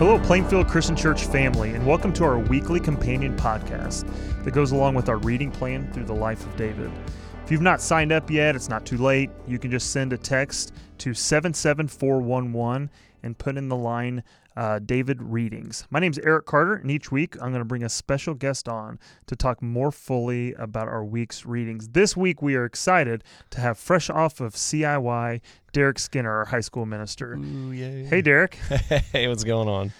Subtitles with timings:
[0.00, 4.10] Hello, Plainfield Christian Church family, and welcome to our weekly companion podcast
[4.44, 6.90] that goes along with our reading plan through the life of David.
[7.44, 9.28] If you've not signed up yet, it's not too late.
[9.46, 12.88] You can just send a text to 77411
[13.22, 14.22] and put in the line
[14.60, 15.86] uh, David Readings.
[15.88, 18.68] My name is Eric Carter, and each week I'm going to bring a special guest
[18.68, 21.88] on to talk more fully about our week's readings.
[21.88, 25.40] This week we are excited to have fresh off of CIY
[25.72, 27.36] Derek Skinner, our high school minister.
[27.36, 27.70] Ooh.
[27.70, 28.54] Hey, Derek.
[29.12, 29.92] hey, what's going on?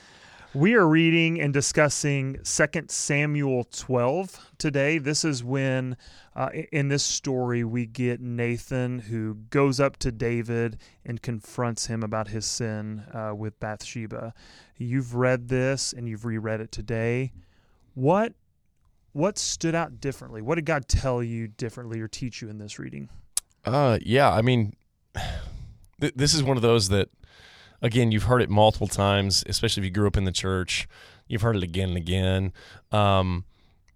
[0.52, 4.98] We are reading and discussing 2 Samuel 12 today.
[4.98, 5.96] This is when,
[6.34, 12.02] uh, in this story, we get Nathan who goes up to David and confronts him
[12.02, 14.34] about his sin uh, with Bathsheba.
[14.76, 17.32] You've read this and you've reread it today.
[17.94, 18.34] What
[19.12, 20.42] what stood out differently?
[20.42, 23.08] What did God tell you differently or teach you in this reading?
[23.64, 24.74] Uh, yeah, I mean,
[26.00, 27.08] th- this is one of those that
[27.82, 30.88] again, you've heard it multiple times, especially if you grew up in the church.
[31.28, 32.52] You've heard it again and again.
[32.92, 33.44] Um,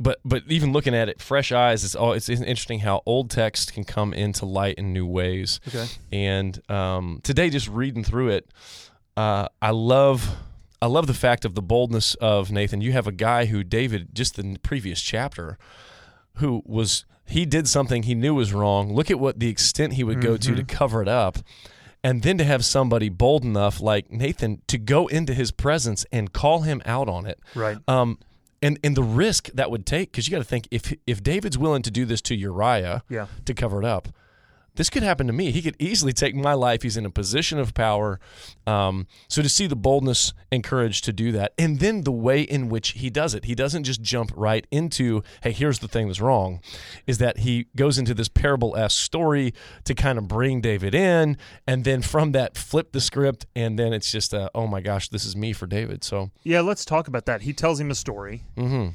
[0.00, 3.72] but but even looking at it, fresh eyes, it's all it's interesting how old text
[3.72, 5.60] can come into light in new ways.
[5.68, 5.86] Okay.
[6.12, 8.48] And um, today, just reading through it,
[9.16, 10.36] uh, I love.
[10.82, 12.82] I love the fact of the boldness of Nathan.
[12.82, 15.56] You have a guy who David, just the previous chapter,
[16.34, 18.92] who was he did something he knew was wrong.
[18.94, 20.68] Look at what the extent he would go to to Mhm.
[20.68, 21.38] cover it up
[22.04, 26.32] and then to have somebody bold enough like Nathan to go into his presence and
[26.32, 27.40] call him out on it.
[27.54, 27.78] Right.
[27.88, 28.18] Um,
[28.62, 31.58] and and the risk that would take because you got to think if if David's
[31.58, 33.26] willing to do this to Uriah Yeah.
[33.46, 34.08] to cover it up.
[34.76, 35.52] This could happen to me.
[35.52, 36.82] He could easily take my life.
[36.82, 38.18] He's in a position of power.
[38.66, 42.42] Um, so to see the boldness and courage to do that, and then the way
[42.42, 46.08] in which he does it, he doesn't just jump right into, "Hey, here's the thing
[46.08, 46.60] that's wrong,"
[47.06, 51.36] is that he goes into this parable-esque story to kind of bring David in,
[51.68, 55.08] and then from that flip the script, and then it's just, uh, "Oh my gosh,
[55.08, 57.42] this is me for David." So, Yeah, let's talk about that.
[57.42, 58.42] He tells him a story.
[58.56, 58.88] hmm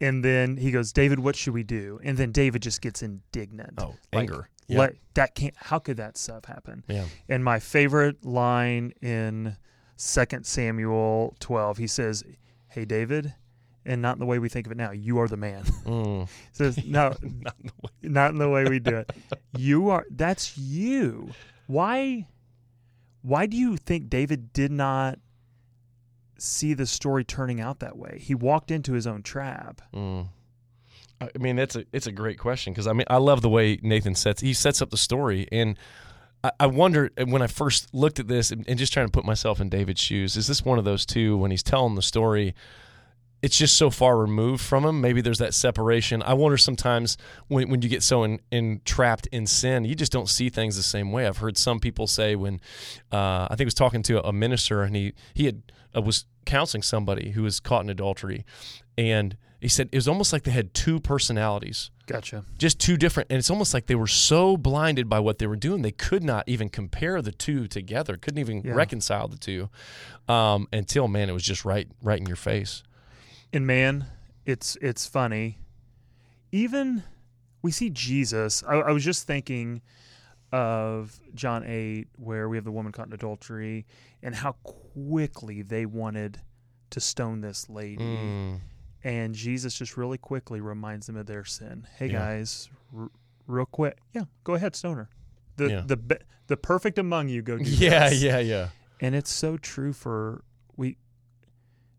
[0.00, 1.98] And then he goes, David, what should we do?
[2.04, 3.74] And then David just gets indignant.
[3.78, 5.54] oh, Like, anger, yeah, Let, that can't.
[5.56, 6.84] How could that stuff happen?
[6.88, 9.56] yeah, And my favorite line in
[9.96, 12.24] Second Samuel twelve, he says,
[12.68, 13.34] "Hey David,"
[13.84, 14.90] and not in the way we think of it now.
[14.90, 15.62] You are the man.
[15.84, 16.28] mm.
[16.52, 19.12] Says, "No, Not the way- not in the way we do it.
[19.56, 20.04] You are.
[20.10, 21.30] That's you.
[21.66, 22.26] Why?
[23.22, 25.18] Why do you think David did not
[26.38, 28.18] see the story turning out that way?
[28.20, 29.80] He walked into his own trap.
[29.94, 30.28] Mm.
[31.34, 33.78] I mean, that's a it's a great question because I mean I love the way
[33.82, 35.78] Nathan sets he sets up the story, and
[36.42, 39.24] I, I wonder when I first looked at this and, and just trying to put
[39.24, 42.54] myself in David's shoes, is this one of those two when he's telling the story?
[43.42, 45.02] It's just so far removed from him.
[45.02, 46.22] Maybe there's that separation.
[46.22, 47.18] I wonder sometimes
[47.48, 50.82] when, when you get so in, entrapped in sin, you just don't see things the
[50.82, 51.26] same way.
[51.26, 52.58] I've heard some people say when
[53.12, 55.62] uh, I think I was talking to a minister and he he had
[55.94, 58.46] uh, was counseling somebody who was caught in adultery,
[58.96, 62.44] and he said it was almost like they had two personalities, Gotcha.
[62.58, 65.56] just two different, and it's almost like they were so blinded by what they were
[65.56, 68.72] doing they could not even compare the two together, couldn't even Yeah.
[68.74, 69.70] reconcile the two,
[70.28, 72.82] um, until man, it was just right right in your face.
[73.52, 74.06] And man,
[74.44, 75.58] it's it's funny.
[76.52, 77.02] Even
[77.62, 78.62] we see Jesus.
[78.68, 79.80] I, I was just thinking
[80.52, 83.86] of John eight, where we have the woman caught in adultery,
[84.22, 86.40] and how quickly they wanted
[86.90, 88.04] to stone this lady.
[88.04, 88.60] Mm.
[89.04, 91.86] And Jesus just really quickly reminds them of their sin.
[91.98, 92.18] Hey Yeah.
[92.20, 93.10] guys, r-
[93.46, 95.08] real quick, yeah, go ahead, stoner.
[95.56, 95.82] The Yeah.
[95.86, 96.16] the be-
[96.46, 98.22] the perfect among you go do Yeah, this.
[98.22, 98.68] yeah, yeah.
[99.00, 100.42] and it's so true for
[100.76, 100.96] we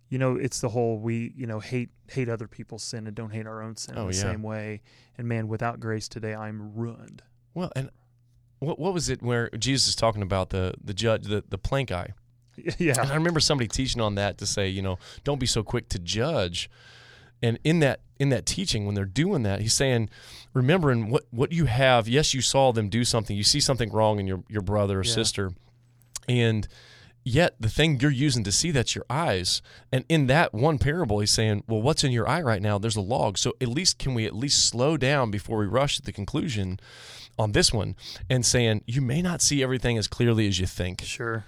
[0.09, 3.31] you know it's the whole we you know hate hate other people's sin and don't
[3.31, 4.21] hate our own sin Oh, in the yeah.
[4.21, 4.81] same way
[5.17, 7.23] and man without grace today i'm ruined
[7.53, 7.89] Well, and
[8.59, 11.91] what what was it where Jesus is talking about the the judge the the plank
[11.91, 12.13] eye?
[12.65, 15.63] And yeah I remember somebody teaching on that to say, you know, don't be so
[15.63, 16.69] quick to judge.
[17.41, 20.09] And in that in that teaching, when they're doing that, he's saying,
[20.53, 22.07] remembering what what you have.
[22.07, 23.35] Yes, you saw them do something.
[23.35, 25.11] You see something wrong in your your brother or Yeah.
[25.11, 25.51] sister,
[26.29, 26.67] and
[27.25, 29.61] yet the thing you're using to see that's your eyes.
[29.91, 32.77] And in that one parable, he's saying, well, what's in your eye right now?
[32.77, 33.37] There's a log.
[33.37, 36.79] So at least can we at least slow down before we rush to the conclusion
[37.37, 37.95] on this one
[38.29, 41.01] and saying you may not see everything as clearly as you think.
[41.01, 41.43] sure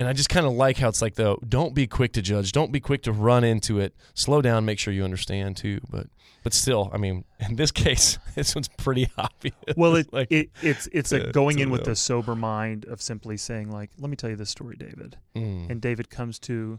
[0.00, 2.52] And I just kind of like how it's like though, don't be quick to judge,
[2.52, 3.94] don't be quick to run into it.
[4.14, 5.80] Slow down, make sure you understand too.
[5.90, 6.06] But
[6.44, 9.54] but still, I mean, in this case, this one's pretty obvious.
[9.76, 13.02] well it, Like, it it's it's a going to in with the sober mind of
[13.02, 16.78] simply saying like let me tell you this story david mm, and david comes to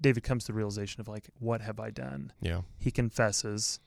[0.00, 3.78] david comes to the realization of like what have i done yeah, he confesses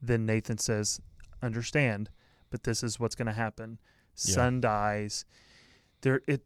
[0.00, 1.00] then nathan says
[1.42, 2.08] understand
[2.50, 3.78] but this is what's going to happen
[4.16, 4.34] Yeah.
[4.34, 5.24] son dies
[6.02, 6.42] there it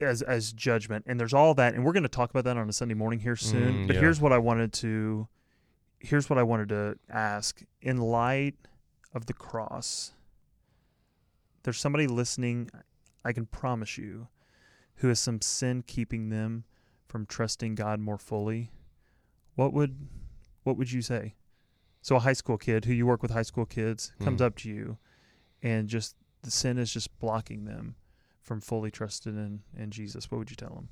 [0.00, 1.04] as as judgment.
[1.06, 3.20] And there's all that and we're going to talk about that on a Sunday morning
[3.20, 3.74] here soon.
[3.74, 4.00] Mm, but yeah.
[4.00, 5.28] here's what I wanted to
[6.00, 7.62] here's what I wanted to ask.
[7.80, 8.54] In light
[9.14, 10.12] of the cross
[11.62, 12.70] there's somebody listening
[13.24, 14.28] I can promise you
[14.96, 16.64] who has some sin keeping them
[17.08, 18.70] from trusting God more fully.
[19.54, 19.96] What would
[20.62, 21.34] what would you say?
[22.02, 24.44] So a high school kid who you work with high school kids comes Mhm.
[24.44, 24.98] up to you
[25.62, 27.96] and just the sin is just blocking them
[28.46, 30.88] from fully trusting in, in Jesus, what would you tell them?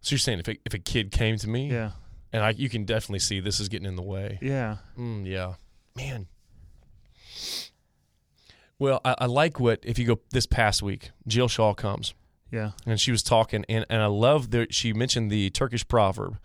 [0.00, 1.92] So you're saying if a, if a kid came to me, Yeah.
[2.32, 4.40] and I, you can definitely see this is getting in the way.
[4.42, 4.78] Yeah.
[4.98, 5.54] Mm, yeah,
[5.96, 6.26] man.
[8.78, 12.14] Well, I, I like what if you go this past week, Jill Shaw comes
[12.50, 12.72] Yeah.
[12.84, 16.38] and she was talking, and and I love that she mentioned the Turkish proverb,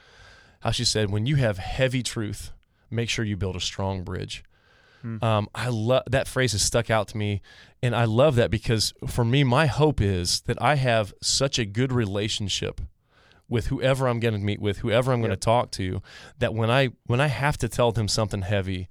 [0.60, 2.52] how she said, "When you have heavy truth,
[2.92, 4.44] make sure you build a strong bridge."
[5.02, 5.24] Hmm.
[5.24, 7.42] Um, I love that phrase has stuck out to me,
[7.84, 11.66] and I love that because for me, my hope is that I have such a
[11.66, 12.82] good relationship
[13.50, 15.40] with whoever I'm going to meet with, whoever I'm going to Yep.
[15.42, 16.02] talk to,
[16.40, 18.88] that when I when I have to tell them something heavy,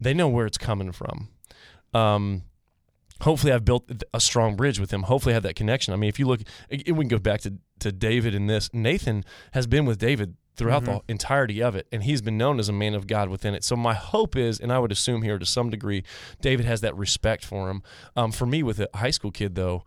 [0.00, 1.28] they know where it's coming from.
[1.94, 2.42] Um,
[3.20, 5.04] hopefully, I've built a strong bridge with them.
[5.04, 5.92] Hopefully, I have that connection.
[5.94, 6.40] I mean, if you look,
[6.70, 8.70] we can go back to to David in this.
[8.72, 10.86] Nathan has been with David throughout Mhm.
[10.86, 13.62] the entirety of it, and he's been known as a man of God within it.
[13.64, 16.02] So my hope is, and I would assume here to some degree,
[16.40, 17.82] David has that respect for him.
[18.16, 19.84] Um, for me, with a high school kid though.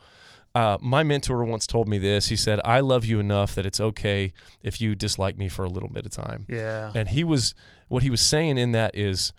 [0.55, 2.29] Uh, my mentor once told me this.
[2.29, 4.33] He said, "I love you enough that it's okay
[4.63, 6.91] if you dislike me for a little bit of time." Yeah.
[6.95, 7.53] And he was
[7.87, 9.31] what he was saying in that is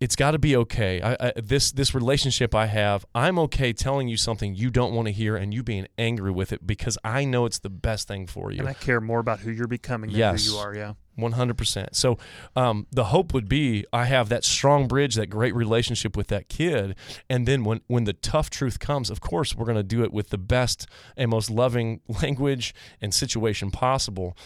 [0.00, 1.00] it's got to be okay.
[1.00, 5.06] I, I, this this relationship I have, I'm okay telling you something you don't want
[5.06, 8.26] to hear and you being angry with it because I know it's the best thing
[8.26, 8.58] for you.
[8.60, 10.46] And I care more about who you're becoming than Yes.
[10.46, 10.74] who you are.
[10.74, 10.94] Yeah.
[11.16, 11.94] One hundred percent.
[11.94, 12.18] So
[12.56, 16.48] um, the hope would be I have that strong bridge, that great relationship with that
[16.48, 16.96] kid,
[17.30, 20.12] and then when when the tough truth comes, of course we're going to do it
[20.12, 24.36] with the best and most loving language and situation possible.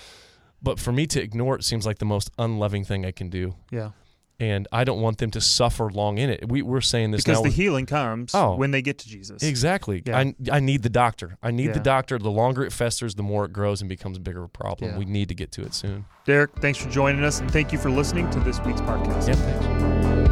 [0.61, 3.55] But for me to ignore it seems like the most unloving thing I can do,
[3.71, 3.93] Yeah.
[4.41, 6.49] And I don't want them to suffer long in it.
[6.49, 7.45] We, we're saying this Because now.
[7.45, 8.55] the healing comes Oh.
[8.57, 9.43] when they get to Jesus.
[9.43, 10.03] Exactly.
[10.07, 10.19] Yeah.
[10.19, 11.37] I, I need the doctor.
[11.43, 11.73] I need Yeah.
[11.73, 12.19] the doctor.
[12.19, 14.93] The longer it festers, the more it grows and becomes a bigger problem.
[14.93, 14.99] Yeah.
[14.99, 16.05] We need to get to it soon.
[16.25, 19.29] Derek, thanks for joining us and thank you for listening to this week's podcast.
[19.29, 20.28] Yeah, thanks.